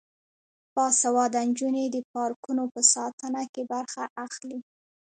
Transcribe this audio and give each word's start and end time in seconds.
باسواده 0.75 1.39
نجونې 1.49 1.83
د 1.89 1.97
پارکونو 2.13 2.63
په 2.73 2.81
ساتنه 2.93 3.41
کې 3.53 3.63
برخه 3.73 4.03
اخلي. 4.25 4.57